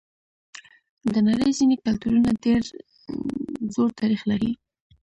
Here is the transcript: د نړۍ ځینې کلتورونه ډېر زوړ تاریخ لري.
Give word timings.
د 1.13 1.15
نړۍ 1.27 1.51
ځینې 1.59 1.75
کلتورونه 1.83 2.29
ډېر 2.45 2.61
زوړ 3.73 3.89
تاریخ 3.99 4.21
لري. 4.31 4.51